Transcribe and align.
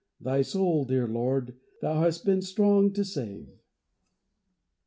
Thy 0.19 0.41
soul, 0.41 0.83
dear 0.85 1.07
Lord, 1.07 1.59
Thou 1.83 1.99
hast 2.01 2.25
been 2.25 2.41
strong 2.41 2.91
to 2.93 3.05
save! 3.05 3.59